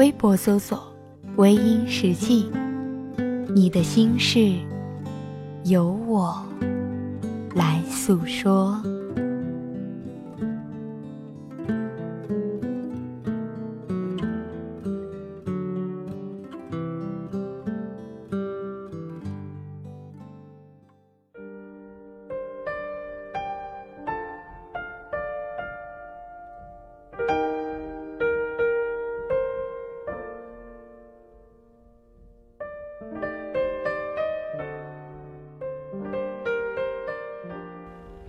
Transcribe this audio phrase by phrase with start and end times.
[0.00, 0.82] 微博搜索
[1.36, 2.50] “微音时记”。
[3.54, 4.54] 你的心事，
[5.64, 6.42] 由我
[7.54, 8.82] 来诉说。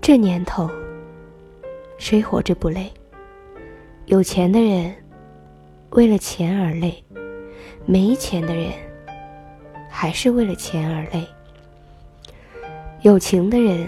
[0.01, 0.67] 这年头，
[1.99, 2.91] 谁活着不累？
[4.07, 4.91] 有钱的人
[5.91, 7.03] 为了钱而累，
[7.85, 8.71] 没钱的人
[9.91, 11.23] 还是为了钱而累。
[13.01, 13.87] 有情的人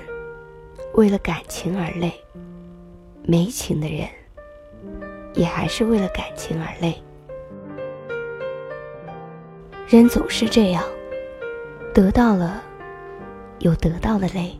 [0.93, 2.13] 为了感情而累，
[3.23, 4.07] 没情的人
[5.33, 6.95] 也还是为了感情而累。
[9.87, 10.83] 人总是这样，
[11.91, 12.61] 得到了
[13.59, 14.55] 有得到的累。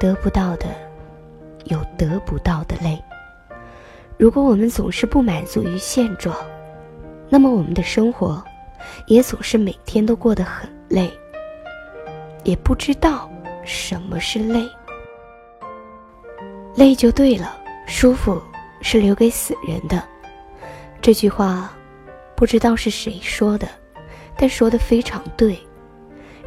[0.00, 0.66] 得不到的，
[1.66, 2.98] 有得不到的累。
[4.16, 6.34] 如果我们总是不满足于现状，
[7.28, 8.42] 那么我们的生活
[9.06, 11.10] 也总是每天都过得很累，
[12.44, 13.30] 也不知道
[13.62, 14.66] 什么是累。
[16.74, 17.54] 累就对了，
[17.86, 18.40] 舒服
[18.80, 20.02] 是留给死人的。
[21.02, 21.70] 这句话
[22.34, 23.68] 不知道是谁说的，
[24.34, 25.58] 但说的非常对。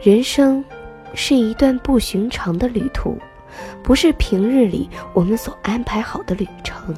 [0.01, 0.65] 人生
[1.13, 3.15] 是一段不寻常的旅途。
[3.81, 6.95] 不是平日里我们所安排好的旅程，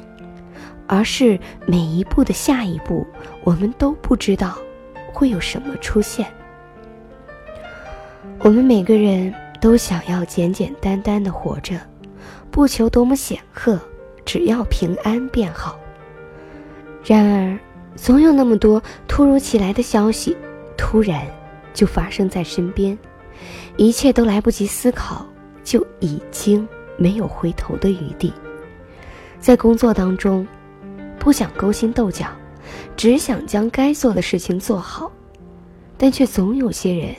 [0.86, 3.06] 而是每一步的下一步，
[3.42, 4.56] 我们都不知道
[5.12, 6.26] 会有什么出现。
[8.40, 11.74] 我们每个人都想要简简单单的活着，
[12.50, 13.80] 不求多么显赫，
[14.24, 15.78] 只要平安便好。
[17.04, 17.58] 然而，
[17.96, 20.36] 总有那么多突如其来的消息，
[20.76, 21.26] 突然
[21.72, 22.96] 就发生在身边，
[23.76, 25.26] 一切都来不及思考。
[25.66, 26.66] 就已经
[26.96, 28.32] 没有回头的余地。
[29.40, 30.46] 在工作当中，
[31.18, 32.28] 不想勾心斗角，
[32.96, 35.10] 只想将该做的事情做好，
[35.98, 37.14] 但却总有些人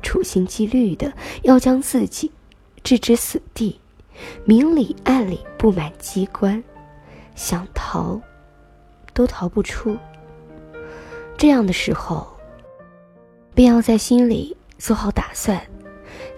[0.00, 2.30] 处心积虑的要将自己
[2.84, 3.80] 置之死地，
[4.44, 6.62] 明里暗里布满机关，
[7.34, 8.20] 想逃
[9.12, 9.96] 都逃不出。
[11.36, 12.28] 这样的时候，
[13.54, 15.60] 便要在心里做好打算。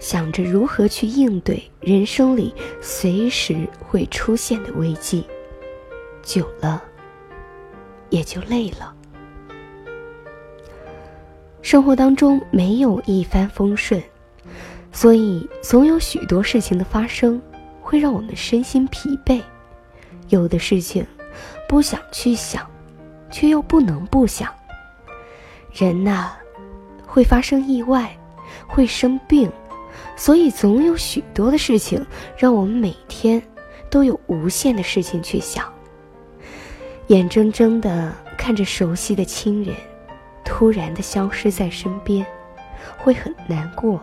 [0.01, 2.51] 想着如何去应对人生里
[2.81, 5.23] 随时会出现的危机，
[6.23, 6.81] 久了
[8.09, 8.93] 也就累了。
[11.61, 14.01] 生活当中没有一帆风顺，
[14.91, 17.39] 所以总有许多事情的发生
[17.79, 19.39] 会让我们身心疲惫。
[20.29, 21.05] 有的事情
[21.69, 22.67] 不想去想，
[23.29, 24.51] 却又不能不想。
[25.71, 26.31] 人呐，
[27.05, 28.17] 会发生意外，
[28.65, 29.49] 会生病。
[30.21, 32.05] 所以，总有许多的事情
[32.37, 33.41] 让我们每天
[33.89, 35.65] 都有无限的事情去想。
[37.07, 39.75] 眼睁睁的看着熟悉的亲人
[40.45, 42.23] 突然的消失在身边，
[42.99, 43.99] 会很难过。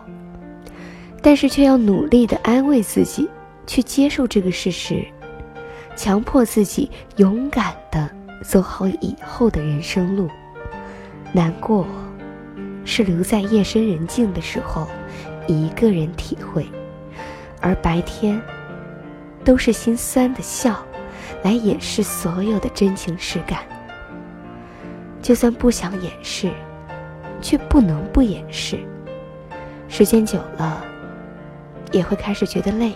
[1.21, 3.29] 但是，却要努力的安慰自己，
[3.65, 5.07] 去接受这个事实，
[5.95, 8.09] 强迫自己勇敢的
[8.43, 10.27] 走好以后的人生路。
[11.31, 11.87] 难过，
[12.83, 14.85] 是留在夜深人静的时候。
[15.53, 16.65] 一个人体会，
[17.61, 18.41] 而白天
[19.43, 20.85] 都是心酸的笑，
[21.43, 23.61] 来掩饰所有的真情实感。
[25.21, 26.51] 就算不想掩饰，
[27.41, 28.79] 却不能不掩饰。
[29.87, 30.85] 时间久了，
[31.91, 32.93] 也会开始觉得累，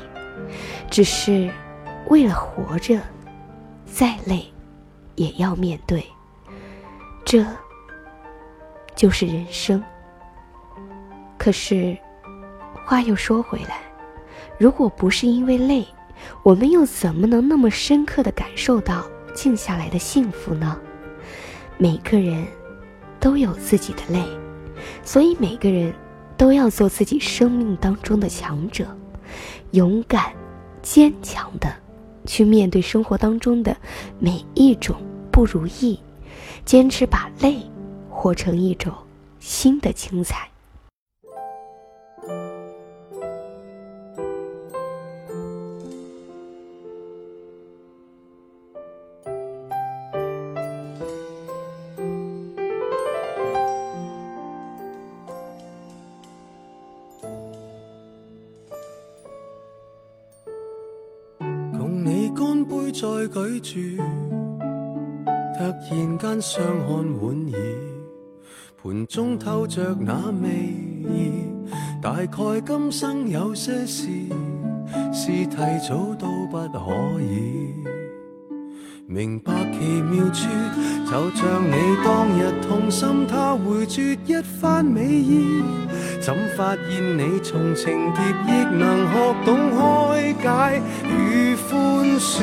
[0.90, 1.50] 只是
[2.08, 3.00] 为了活着，
[3.86, 4.46] 再累
[5.16, 6.06] 也要面对。
[7.26, 7.46] 这
[8.96, 9.84] 就是人生。
[11.38, 11.98] 可是。
[12.86, 13.82] 话又说回来，
[14.58, 15.86] 如果不是因为累，
[16.44, 20.80] 我们又怎么能那么深刻的感受到静下来的幸福呢？
[21.78, 22.46] 每个人
[23.20, 24.24] 都有自己的累，
[25.04, 25.94] 所以每个人
[26.38, 28.86] 都要做自己生命当中的强者，
[29.72, 30.32] 勇敢、
[30.82, 31.74] 坚强的
[32.26, 33.76] 去面对生活当中的
[34.20, 34.96] 每一种
[35.32, 36.00] 不如意，
[36.66, 37.58] 坚持把累
[38.10, 38.94] 活成一种
[39.40, 40.48] 新的精彩。
[62.94, 63.28] 再
[63.60, 64.04] 举住，
[65.58, 67.60] 突然间相看莞尔，
[68.82, 70.50] 盘中透着那味
[71.10, 71.32] 意。
[72.04, 74.08] 大概今生有些事，
[75.12, 75.56] 是提
[75.88, 77.74] 早都不可以。
[79.08, 80.48] 明白奇妙处，
[81.10, 81.74] 就像你
[82.06, 85.64] 当日痛心，他回绝一番美意。
[86.26, 92.42] 怎发现你从情劫亦能学懂开解与宽恕？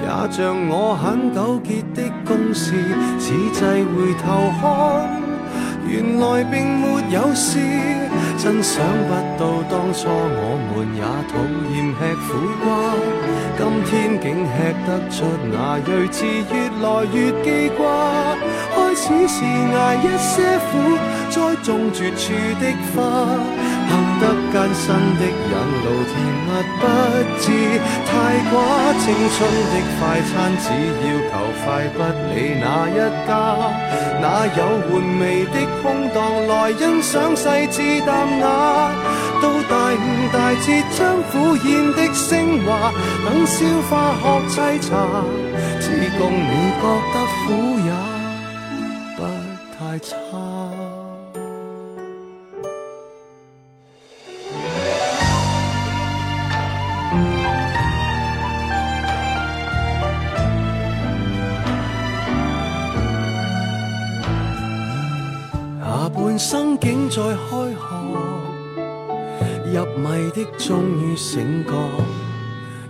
[0.00, 2.72] 也像我很纠结的公事，
[3.18, 4.62] 此际回头看，
[5.88, 7.58] 原来并没有事。
[8.38, 11.34] 真想不到当初我们也讨
[11.74, 12.28] 厌吃苦
[12.62, 12.64] 瓜，
[13.58, 13.90] 今天
[14.22, 14.56] 竟吃
[14.86, 15.54] 得出那
[15.84, 16.24] 睿智，
[16.54, 17.82] 越来越记挂。
[18.90, 20.98] 开始是挨一些苦。
[21.30, 22.98] 栽种绝处的花，
[23.86, 25.52] 行得艰辛的引
[25.84, 26.50] 路，甜蜜
[26.80, 26.82] 不
[27.38, 27.46] 知
[28.04, 28.10] 太
[28.50, 28.52] 寡。
[28.98, 29.38] 青春
[29.70, 30.66] 的快餐，只
[31.06, 31.32] 要求
[31.62, 32.02] 快，不
[32.34, 32.98] 理哪一
[33.28, 33.30] 家。
[34.20, 34.26] 哪
[34.58, 34.58] 有
[34.90, 38.10] 玩味的空档来欣赏细致淡
[38.40, 38.90] 雅？
[39.40, 40.02] 到大悟
[40.32, 40.66] 大彻，
[40.98, 42.92] 将苦咽的升华，
[43.24, 44.90] 等消化学沏茶，
[45.80, 46.84] 只供你觉
[47.14, 47.16] 得
[47.46, 48.19] 苦也
[49.90, 50.14] 太差。
[66.38, 67.78] 生竟在开学，
[69.74, 71.72] 入迷的终于醒觉，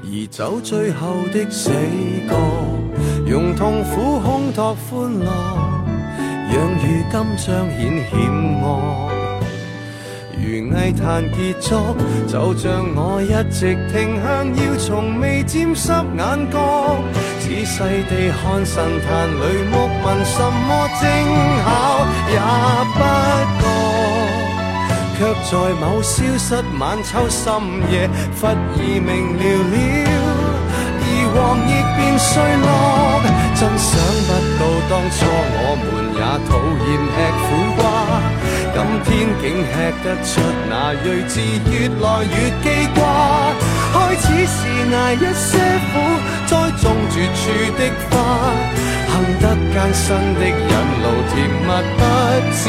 [0.05, 1.71] 而走最后的死
[2.29, 2.37] 角，
[3.27, 5.27] 用痛苦烘托欢乐，
[6.53, 7.79] 让如今彰显
[8.11, 8.13] 险
[8.61, 8.67] 恶。
[10.43, 11.95] 如艺坛杰作，
[12.27, 14.27] 就像我一直停向，
[14.57, 16.57] 要从未沾湿眼角。
[17.39, 20.69] 仔细地看神坛里木纹，什么
[20.99, 21.03] 精
[21.63, 21.67] 巧
[22.31, 22.35] 也
[22.95, 22.99] 不
[23.61, 23.63] 觉，
[25.17, 26.47] 却在某消失
[26.79, 27.45] 晚秋深
[27.93, 28.09] 夜，
[28.41, 29.75] 忽而明了了，
[30.99, 31.37] 而黄
[31.69, 32.29] 叶变碎
[32.63, 32.67] 落。
[33.55, 33.91] 真想
[34.27, 35.19] 不到当初
[35.53, 36.51] 我们也讨
[36.85, 37.49] 厌吃苦
[37.81, 37.83] 瓜，
[38.75, 39.09] 今天
[39.41, 39.73] 竟吃
[40.05, 40.29] 得出
[40.69, 41.41] 那睿智，
[41.71, 42.65] 越来越记
[42.95, 43.01] 挂。
[43.91, 44.59] 开始是
[44.95, 45.49] 挨一些
[45.89, 45.93] 苦。
[46.47, 46.53] 栽
[46.83, 47.41] 种绝处
[47.79, 47.81] 的
[48.11, 48.13] 花，
[49.09, 52.03] 行得艰辛的引路，甜蜜不
[52.53, 52.61] 知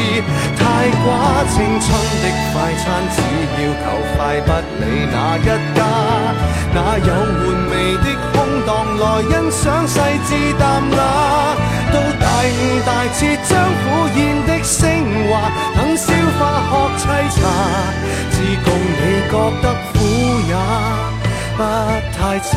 [0.56, 0.60] 太
[1.02, 1.04] 寡。
[1.52, 1.86] 青春
[2.22, 2.82] 的快餐，
[3.12, 3.16] 只
[3.58, 3.84] 要求
[4.16, 4.48] 快，不
[4.80, 4.82] 理
[5.12, 5.40] 哪一
[5.76, 5.78] 家。
[6.74, 8.34] 哪有玩味的空
[8.64, 10.96] 档来欣赏细致淡雅？
[11.92, 13.18] 到大悟大彻，
[13.48, 13.50] 将
[13.82, 13.84] 苦
[14.16, 14.80] 咽的升
[15.28, 15.30] 华，
[15.76, 16.06] 等消
[16.38, 16.40] 化
[16.70, 17.40] 学沏茶，
[18.30, 18.34] 只
[18.64, 19.00] 供你
[19.30, 19.94] 觉得苦
[20.48, 20.50] 也。
[21.54, 21.60] 不
[22.16, 22.50] 太差，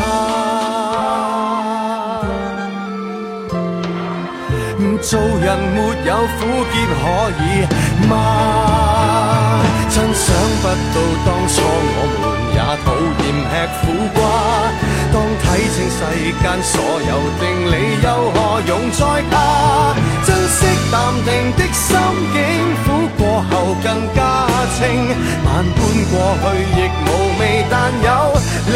[5.01, 5.45] 做人
[5.75, 6.39] 没有苦
[6.71, 7.03] 涩可
[7.41, 7.43] 以
[8.07, 8.11] 吗？
[9.89, 10.25] 真想
[10.61, 10.95] 不到
[11.25, 11.53] 当初
[11.97, 12.23] 我们
[12.55, 12.87] 也讨
[13.21, 13.83] 厌吃苦
[14.15, 14.17] 瓜。
[15.95, 15.99] 世
[16.41, 17.73] 间所有定理，
[18.03, 18.37] 又何
[18.67, 18.99] 用再
[19.31, 19.33] 怕？
[20.25, 20.59] 珍惜
[20.91, 21.95] 淡定的心
[22.33, 22.35] 境，
[22.83, 22.85] 苦
[23.17, 24.19] 过后更加
[24.75, 24.79] 清。
[25.45, 25.77] 万般
[26.11, 26.43] 过去
[26.75, 27.07] 亦无
[27.39, 27.73] 味，但
[28.03, 28.07] 有。
[28.67, 28.75] 领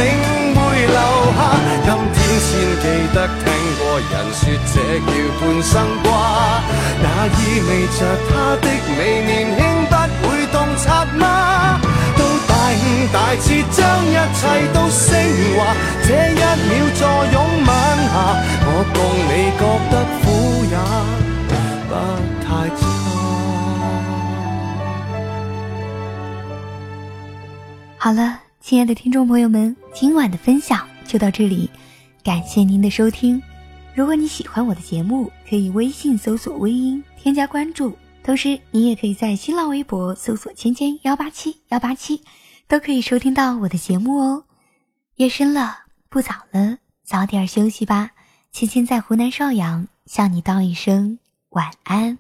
[0.56, 1.00] 会留
[1.36, 1.40] 下，
[1.84, 2.48] 今天先
[2.80, 3.46] 记得听
[3.80, 5.72] 过人说这叫半生
[6.04, 6.08] 瓜，
[7.04, 8.00] 那意味着
[8.30, 8.66] 他的
[8.98, 9.60] 美年轻
[9.90, 11.82] 不会洞察吗？
[12.18, 14.40] 到大悟大彻，将一切
[14.74, 15.08] 都升
[15.58, 15.60] 华，
[16.08, 16.08] 这
[16.56, 17.02] 秒坐
[17.34, 17.70] 拥晚
[18.10, 18.12] 霞，
[18.66, 20.24] 我共你觉得苦
[20.72, 20.76] 也
[21.88, 21.92] 不
[22.44, 22.82] 太差。
[27.98, 28.22] 好了。
[28.62, 31.68] 亲爱的听众朋友们，今晚的分享就到这里，
[32.24, 33.42] 感谢您的收听。
[33.96, 42.22] 如果你喜欢我的节目，可以微信搜索“微音”添加关注，同时你也可以在新浪微博搜索“芊芊幺八七幺八七”，
[42.68, 44.44] 都可以收听到我的节目哦。
[45.16, 45.78] 夜深了，
[46.10, 48.12] 不早了，早点休息吧。
[48.52, 52.18] 亲亲在湖南邵阳向你道一声晚安。